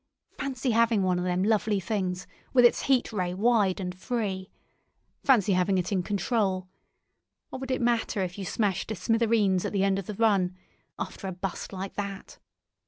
[0.35, 4.49] Fancy having one of them lovely things, with its Heat Ray wide and free!
[5.23, 6.67] Fancy having it in control!
[7.51, 10.57] What would it matter if you smashed to smithereens at the end of the run,
[10.97, 12.39] after a bust like that?